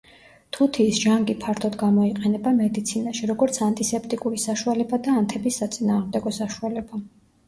თუთიის 0.55 0.99
ჟანგი 1.01 1.33
ფართოდ 1.41 1.75
გამოიყენება 1.81 2.53
მედიცინაში 2.59 3.29
როგორც 3.31 3.59
ანტისეპტიკური 3.65 4.41
საშუალება 4.45 4.99
და 5.09 5.13
ანთების 5.21 5.61
საწინააღმდეგო 5.63 6.35
საშუალება. 6.39 7.03